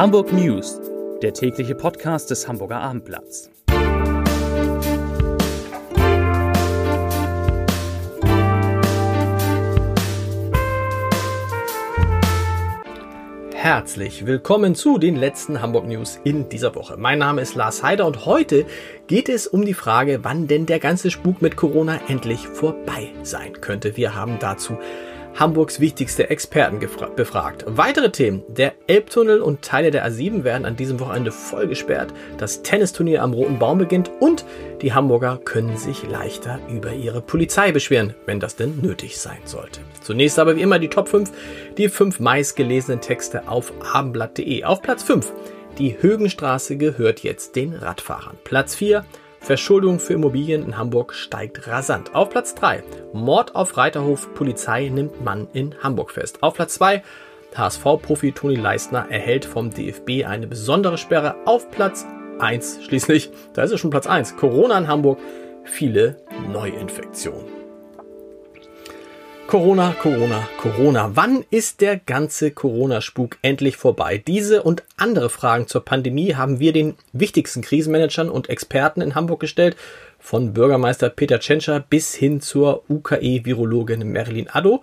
[0.00, 0.80] Hamburg News,
[1.20, 3.50] der tägliche Podcast des Hamburger Abendblatts.
[13.52, 16.96] Herzlich willkommen zu den letzten Hamburg News in dieser Woche.
[16.96, 18.64] Mein Name ist Lars Heider und heute
[19.06, 23.60] geht es um die Frage, wann denn der ganze Spuk mit Corona endlich vorbei sein
[23.60, 23.98] könnte.
[23.98, 24.78] Wir haben dazu
[25.40, 26.78] Hamburgs wichtigste Experten
[27.16, 27.64] befragt.
[27.66, 28.42] Weitere Themen.
[28.48, 32.12] Der Elbtunnel und Teile der A7 werden an diesem Wochenende voll gesperrt.
[32.36, 34.44] Das Tennisturnier am Roten Baum beginnt und
[34.82, 39.80] die Hamburger können sich leichter über ihre Polizei beschweren, wenn das denn nötig sein sollte.
[40.02, 41.32] Zunächst aber wie immer die Top 5,
[41.78, 44.64] die fünf meistgelesenen Texte auf abendblatt.de.
[44.64, 45.32] Auf Platz 5.
[45.78, 48.36] Die Högenstraße gehört jetzt den Radfahrern.
[48.44, 49.06] Platz 4.
[49.40, 52.14] Verschuldung für Immobilien in Hamburg steigt rasant.
[52.14, 52.84] Auf Platz 3.
[53.12, 54.32] Mord auf Reiterhof.
[54.34, 56.42] Polizei nimmt Mann in Hamburg fest.
[56.42, 57.02] Auf Platz 2.
[57.56, 61.34] HSV-Profi Toni Leistner erhält vom DFB eine besondere Sperre.
[61.46, 62.06] Auf Platz
[62.38, 64.36] 1 schließlich, da ist es schon Platz 1.
[64.36, 65.18] Corona in Hamburg.
[65.64, 66.16] Viele
[66.52, 67.59] Neuinfektionen.
[69.50, 71.10] Corona, Corona, Corona.
[71.14, 74.22] Wann ist der ganze Corona-Spuk endlich vorbei?
[74.24, 79.40] Diese und andere Fragen zur Pandemie haben wir den wichtigsten Krisenmanagern und Experten in Hamburg
[79.40, 79.74] gestellt,
[80.20, 84.82] von Bürgermeister Peter Tschentscher bis hin zur UKE-Virologin Marilyn Addo.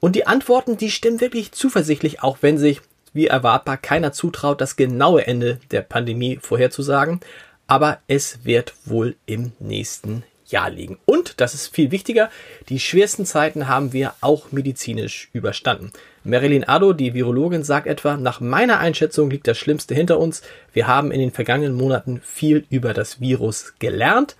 [0.00, 2.80] Und die Antworten, die stimmen wirklich zuversichtlich, auch wenn sich,
[3.12, 7.20] wie erwartbar, keiner zutraut, das genaue Ende der Pandemie vorherzusagen.
[7.68, 10.98] Aber es wird wohl im nächsten Jahr liegen.
[11.04, 12.30] Und, das ist viel wichtiger,
[12.68, 15.92] die schwersten Zeiten haben wir auch medizinisch überstanden.
[16.24, 20.42] Marilyn Addo, die Virologin, sagt etwa, nach meiner Einschätzung liegt das Schlimmste hinter uns.
[20.72, 24.36] Wir haben in den vergangenen Monaten viel über das Virus gelernt.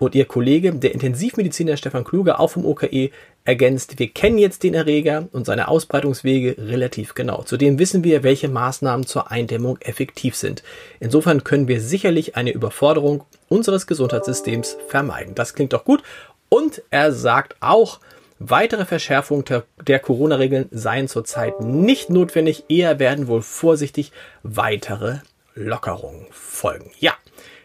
[0.00, 3.10] Und ihr Kollege, der Intensivmediziner Stefan Kluge, auch vom OKE,
[3.44, 7.42] ergänzt, wir kennen jetzt den Erreger und seine Ausbreitungswege relativ genau.
[7.42, 10.62] Zudem wissen wir, welche Maßnahmen zur Eindämmung effektiv sind.
[11.00, 15.34] Insofern können wir sicherlich eine Überforderung unseres Gesundheitssystems vermeiden.
[15.34, 16.02] Das klingt doch gut.
[16.48, 18.00] Und er sagt auch,
[18.38, 22.64] weitere Verschärfungen der, der Corona-Regeln seien zurzeit nicht notwendig.
[22.70, 25.18] Eher werden wohl vorsichtig weitere
[25.54, 26.90] Lockerungen folgen.
[27.00, 27.12] Ja,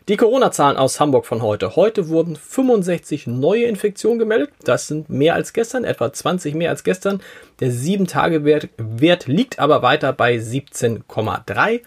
[0.07, 1.75] die Corona-Zahlen aus Hamburg von heute.
[1.75, 4.51] Heute wurden 65 neue Infektionen gemeldet.
[4.63, 7.21] Das sind mehr als gestern, etwa 20 mehr als gestern.
[7.59, 11.81] Der 7-Tage-Wert Wert liegt aber weiter bei 17,3.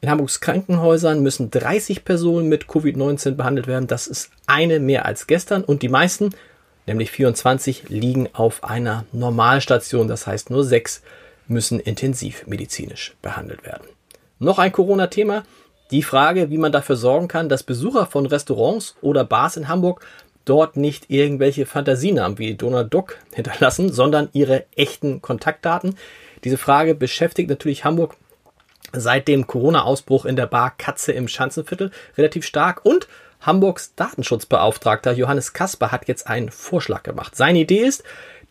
[0.00, 3.86] In Hamburgs Krankenhäusern müssen 30 Personen mit Covid-19 behandelt werden.
[3.86, 5.62] Das ist eine mehr als gestern.
[5.62, 6.30] Und die meisten,
[6.86, 10.08] nämlich 24, liegen auf einer Normalstation.
[10.08, 11.02] Das heißt, nur sechs
[11.48, 13.88] müssen intensivmedizinisch behandelt werden.
[14.38, 15.44] Noch ein Corona-Thema.
[15.90, 20.04] Die Frage, wie man dafür sorgen kann, dass Besucher von Restaurants oder Bars in Hamburg
[20.44, 25.96] dort nicht irgendwelche Fantasienamen wie Donald Duck hinterlassen, sondern ihre echten Kontaktdaten.
[26.44, 28.16] Diese Frage beschäftigt natürlich Hamburg
[28.92, 33.08] seit dem Corona-Ausbruch in der Bar Katze im Schanzenviertel relativ stark und
[33.40, 37.36] Hamburgs Datenschutzbeauftragter Johannes Kasper hat jetzt einen Vorschlag gemacht.
[37.36, 38.02] Seine Idee ist,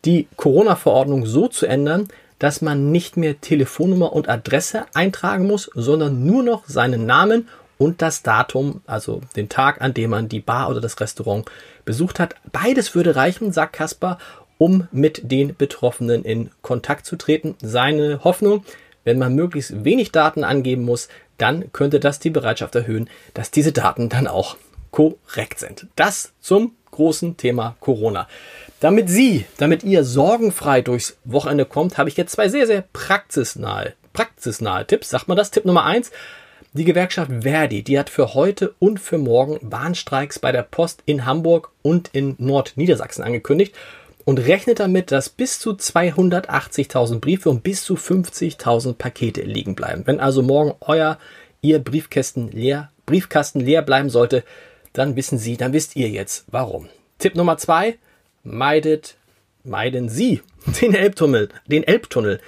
[0.05, 2.07] die Corona-Verordnung so zu ändern,
[2.39, 8.01] dass man nicht mehr Telefonnummer und Adresse eintragen muss, sondern nur noch seinen Namen und
[8.01, 11.49] das Datum, also den Tag, an dem man die Bar oder das Restaurant
[11.85, 12.35] besucht hat.
[12.51, 14.17] Beides würde reichen, sagt Kaspar,
[14.57, 17.55] um mit den Betroffenen in Kontakt zu treten.
[17.61, 18.63] Seine Hoffnung,
[19.03, 23.71] wenn man möglichst wenig Daten angeben muss, dann könnte das die Bereitschaft erhöhen, dass diese
[23.71, 24.57] Daten dann auch
[24.89, 25.87] korrekt sind.
[25.95, 28.27] Das zum großen Thema Corona.
[28.79, 33.93] Damit Sie, damit ihr sorgenfrei durchs Wochenende kommt, habe ich jetzt zwei sehr, sehr praxisnahe,
[34.13, 35.11] praxisnahe Tipps.
[35.11, 35.51] Sagt man das?
[35.51, 36.11] Tipp Nummer eins.
[36.73, 41.25] Die Gewerkschaft Verdi, die hat für heute und für morgen Bahnstreiks bei der Post in
[41.25, 43.73] Hamburg und in Nordniedersachsen angekündigt
[44.25, 50.03] und rechnet damit, dass bis zu 280.000 Briefe und bis zu 50.000 Pakete liegen bleiben.
[50.05, 51.17] Wenn also morgen euer,
[51.61, 54.43] ihr Briefkästen leer, Briefkasten leer bleiben sollte,
[54.93, 56.89] dann wissen Sie, dann wisst ihr jetzt warum.
[57.19, 57.97] Tipp Nummer zwei,
[58.43, 59.15] meidet,
[59.63, 60.41] meiden Sie
[60.81, 62.39] den Elbtunnel, den Elbtunnel.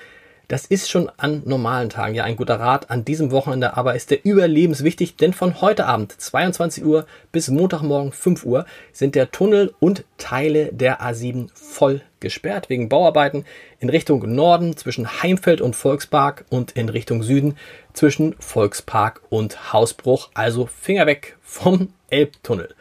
[0.50, 2.90] Das ist schon an normalen Tagen ja ein guter Rat.
[2.90, 8.12] An diesem Wochenende aber ist der überlebenswichtig, denn von heute Abend 22 Uhr bis Montagmorgen
[8.12, 13.46] 5 Uhr sind der Tunnel und Teile der A7 voll gesperrt wegen Bauarbeiten
[13.80, 17.56] in Richtung Norden zwischen Heimfeld und Volkspark und in Richtung Süden
[17.94, 20.32] zwischen Volkspark und Hausbruch.
[20.34, 22.74] Also Finger weg vom Elbtunnel.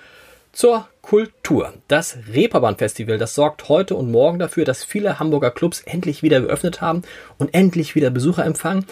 [0.59, 1.73] Zur Kultur.
[1.87, 6.81] Das Reeperbahn-Festival, das sorgt heute und morgen dafür, dass viele Hamburger Clubs endlich wieder geöffnet
[6.81, 7.03] haben
[7.39, 8.85] und endlich wieder Besucher empfangen.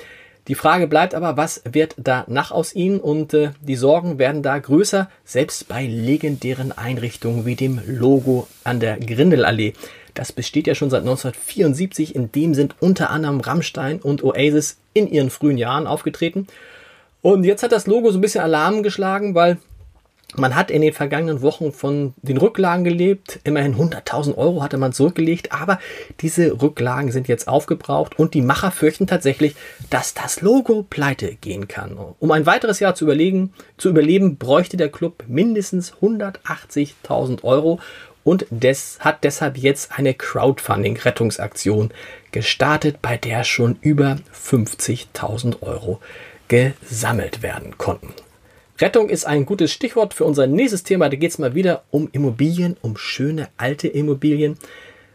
[0.46, 3.00] Die Frage bleibt aber, was wird danach aus ihnen?
[3.00, 8.78] Und äh, die Sorgen werden da größer, selbst bei legendären Einrichtungen wie dem Logo an
[8.78, 9.72] der Grindelallee.
[10.14, 12.14] Das besteht ja schon seit 1974.
[12.14, 16.46] In dem sind unter anderem Rammstein und Oasis in ihren frühen Jahren aufgetreten.
[17.22, 19.58] Und jetzt hat das Logo so ein bisschen Alarm geschlagen, weil
[20.38, 23.40] man hat in den vergangenen Wochen von den Rücklagen gelebt.
[23.44, 25.78] Immerhin 100.000 Euro hatte man zurückgelegt, aber
[26.20, 29.54] diese Rücklagen sind jetzt aufgebraucht und die Macher fürchten tatsächlich,
[29.90, 31.98] dass das Logo pleite gehen kann.
[32.18, 37.80] Um ein weiteres Jahr zu überlegen, zu überleben, bräuchte der Club mindestens 180.000 Euro
[38.26, 41.92] und des, hat deshalb jetzt eine Crowdfunding-Rettungsaktion
[42.32, 46.00] gestartet, bei der schon über 50.000 Euro
[46.48, 48.12] gesammelt werden konnten.
[48.78, 51.08] Rettung ist ein gutes Stichwort für unser nächstes Thema.
[51.08, 54.58] Da geht es mal wieder um Immobilien, um schöne alte Immobilien.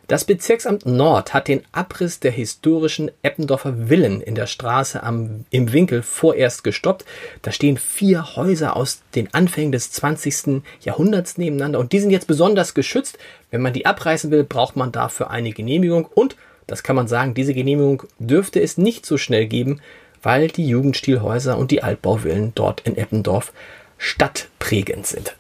[0.08, 5.72] Das Bezirksamt Nord hat den Abriss der historischen Eppendorfer Villen in der Straße am, im
[5.72, 7.06] Winkel vorerst gestoppt.
[7.44, 10.64] Da stehen vier Häuser aus den Anfängen des 20.
[10.82, 13.20] Jahrhunderts nebeneinander und die sind jetzt besonders geschützt.
[13.52, 16.36] Wenn man die abreißen will, braucht man dafür eine Genehmigung und,
[16.68, 19.82] das kann man sagen, diese Genehmigung dürfte es nicht so schnell geben,
[20.22, 23.54] weil die Jugendstilhäuser und die Altbauvillen dort in Eppendorf
[23.98, 25.36] stadtprägend sind.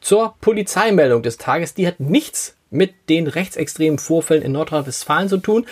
[0.00, 5.66] Zur Polizeimeldung des Tages, die hat nichts mit den rechtsextremen Vorfällen in Nordrhein-Westfalen zu tun.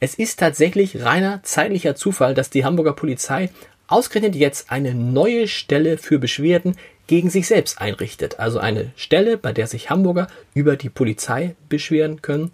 [0.00, 3.50] Es ist tatsächlich reiner zeitlicher Zufall, dass die Hamburger Polizei
[3.88, 6.76] ausgerechnet jetzt eine neue Stelle für Beschwerden
[7.06, 8.40] gegen sich selbst einrichtet.
[8.40, 12.50] Also eine Stelle, bei der sich Hamburger über die Polizei beschweren können.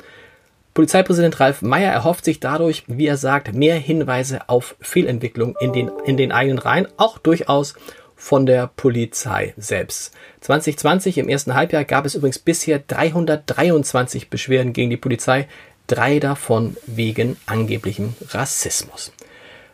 [0.75, 5.91] Polizeipräsident Ralf Meyer erhofft sich dadurch, wie er sagt, mehr Hinweise auf Fehlentwicklung in den,
[6.07, 7.75] in den eigenen Reihen, auch durchaus
[8.17, 10.15] von der Polizei selbst.
[10.41, 15.47] 2020 im ersten Halbjahr gab es übrigens bisher 323 Beschwerden gegen die Polizei,
[15.89, 19.13] drei davon wegen angeblichem Rassismus.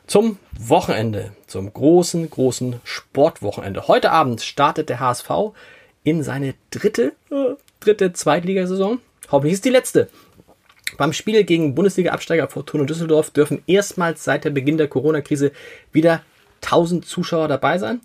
[0.09, 3.87] Zum Wochenende, zum großen, großen Sportwochenende.
[3.87, 5.31] Heute Abend startet der HSV
[6.03, 9.01] in seine dritte, äh, dritte Zweitligasaison.
[9.31, 10.09] Hoffentlich ist die letzte.
[10.97, 15.53] Beim Spiel gegen Bundesliga-Absteiger Fortuna Düsseldorf dürfen erstmals seit der Beginn der Corona-Krise
[15.93, 16.23] wieder
[16.63, 18.01] 1000 Zuschauer dabei sein.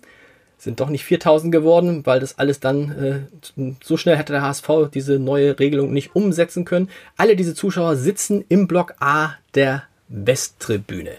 [0.58, 3.26] Sind doch nicht 4000 geworden, weil das alles dann
[3.56, 6.88] äh, so schnell hätte der HSV diese neue Regelung nicht umsetzen können.
[7.16, 11.12] Alle diese Zuschauer sitzen im Block A der Westtribüne.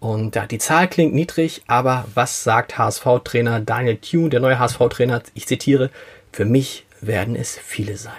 [0.00, 5.22] Und ja, die Zahl klingt niedrig, aber was sagt HSV-Trainer Daniel Thune, der neue HSV-Trainer?
[5.34, 5.90] Ich zitiere,
[6.32, 8.12] für mich werden es viele sein.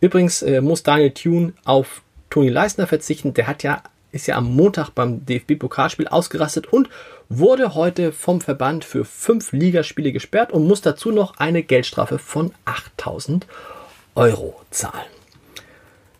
[0.00, 3.34] Übrigens äh, muss Daniel Thune auf Toni Leisner verzichten.
[3.34, 3.82] Der hat ja,
[4.12, 6.88] ist ja am Montag beim DFB-Pokalspiel ausgerastet und
[7.28, 12.52] wurde heute vom Verband für fünf Ligaspiele gesperrt und muss dazu noch eine Geldstrafe von
[12.64, 13.46] 8000
[14.14, 15.06] Euro zahlen.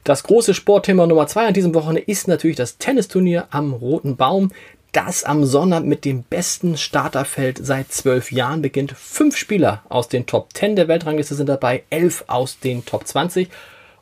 [0.04, 4.52] Das große Sportthema Nummer zwei an diesem Wochenende ist natürlich das Tennisturnier am Roten Baum,
[4.92, 8.92] das am Sonnabend mit dem besten Starterfeld seit zwölf Jahren beginnt.
[8.92, 13.50] Fünf Spieler aus den Top 10 der Weltrangliste sind dabei, elf aus den Top 20.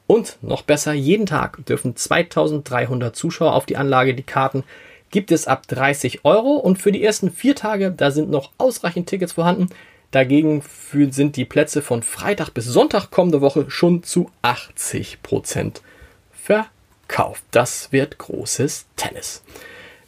[0.07, 4.15] Und noch besser, jeden Tag dürfen 2300 Zuschauer auf die Anlage.
[4.15, 4.63] Die Karten
[5.11, 9.09] gibt es ab 30 Euro und für die ersten vier Tage, da sind noch ausreichend
[9.09, 9.69] Tickets vorhanden.
[10.13, 10.63] Dagegen
[11.11, 15.83] sind die Plätze von Freitag bis Sonntag kommende Woche schon zu 80 Prozent
[16.33, 17.43] verkauft.
[17.51, 19.43] Das wird großes Tennis.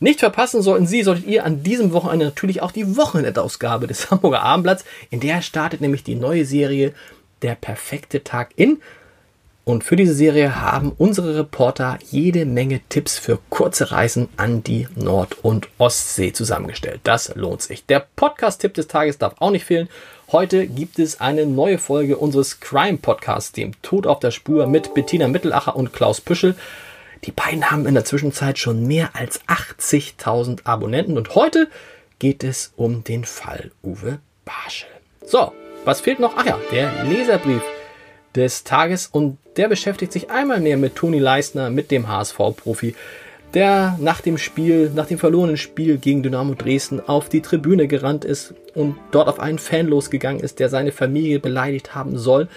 [0.01, 4.43] Nicht verpassen sollten Sie, solltet ihr an diesem Wochenende natürlich auch die Wochenendausgabe des Hamburger
[4.43, 4.85] Abendblatts.
[5.11, 6.95] In der startet nämlich die neue Serie
[7.43, 8.81] Der perfekte Tag in.
[9.69, 14.89] Und für diese Serie haben unsere Reporter jede Menge Tipps für kurze Reisen an die
[14.95, 17.01] Nord- und Ostsee zusammengestellt.
[17.05, 17.85] Das lohnt sich.
[17.85, 19.91] Der Podcast-Tipp des Tages darf auch nicht fehlen.
[20.33, 25.29] Heute gibt es eine neue Folge unseres Crime-Podcasts, dem Tod auf der Spur mit Bettina
[25.29, 26.55] Mittelacher und Klaus Püschel.
[27.25, 31.69] Die beiden haben in der Zwischenzeit schon mehr als 80.000 Abonnenten und heute
[32.19, 34.89] geht es um den Fall Uwe Barschel.
[35.27, 35.53] So,
[35.85, 36.39] was fehlt noch?
[36.39, 37.61] Ach ja, der Leserbrief
[38.39, 42.95] des Tages und der beschäftigt sich einmal mehr mit Toni Leisner, mit dem HSV-Profi,
[43.53, 48.25] der nach dem Spiel, nach dem verlorenen Spiel gegen Dynamo Dresden auf die Tribüne gerannt
[48.25, 52.49] ist und dort auf einen Fan losgegangen ist, der seine Familie beleidigt haben soll.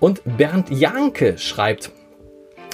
[0.00, 1.90] Und Bernd Janke schreibt,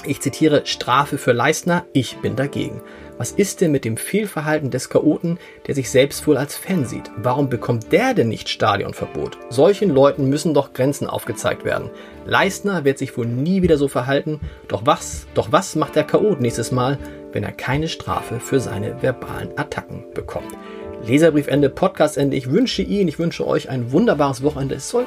[0.05, 2.81] ich zitiere Strafe für Leistner, ich bin dagegen.
[3.21, 5.37] Was ist denn mit dem Fehlverhalten des Chaoten,
[5.67, 7.11] der sich selbst wohl als Fan sieht?
[7.17, 9.37] Warum bekommt der denn nicht Stadionverbot?
[9.51, 11.91] Solchen Leuten müssen doch Grenzen aufgezeigt werden.
[12.25, 14.39] Leistner wird sich wohl nie wieder so verhalten.
[14.67, 16.97] Doch was, doch was macht der Chaot nächstes Mal,
[17.31, 20.57] wenn er keine Strafe für seine verbalen Attacken bekommt?
[21.05, 22.35] Leserbriefende, Podcastende.
[22.35, 24.73] Ich wünsche Ihnen, ich wünsche euch ein wunderbares Wochenende.
[24.73, 25.05] Es soll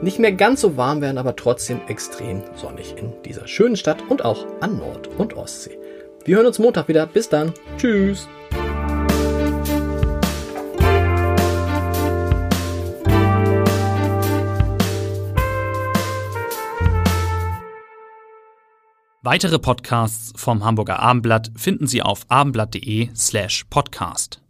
[0.00, 4.24] nicht mehr ganz so warm werden, aber trotzdem extrem sonnig in dieser schönen Stadt und
[4.24, 5.78] auch an Nord- und Ostsee.
[6.24, 7.06] Wir hören uns Montag wieder.
[7.06, 7.52] Bis dann.
[7.78, 8.28] Tschüss.
[19.24, 24.41] Weitere Podcasts vom Hamburger Abendblatt finden Sie auf abendblatt.de slash podcast.